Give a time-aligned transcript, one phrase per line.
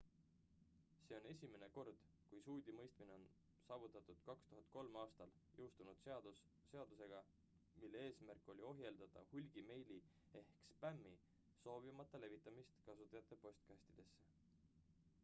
[1.07, 1.99] see on esimene kord
[2.29, 3.25] kui süüdimõistmine on
[3.65, 6.39] saavutatud 2003 aastal jõustatud
[6.71, 7.13] seaduseg
[7.83, 9.97] mille eesmärk oli ohjeldada hulgimeili
[10.41, 11.11] ehk spämmi
[11.67, 14.31] soovimata levitamist kasutajate postkastidesse